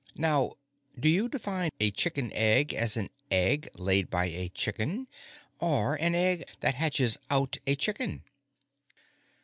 Now, 0.15 0.53
do 0.99 1.07
you 1.07 1.29
define 1.29 1.69
a 1.79 1.91
chicken 1.91 2.31
egg 2.33 2.73
as 2.73 2.97
an 2.97 3.11
egg 3.29 3.69
laid 3.75 4.09
by 4.09 4.25
a 4.25 4.49
chicken 4.49 5.05
or 5.59 5.93
an 5.93 6.15
egg 6.15 6.45
that 6.61 6.73
hatches 6.73 7.19
out 7.29 7.59
a 7.67 7.75
chicken?" 7.75 8.23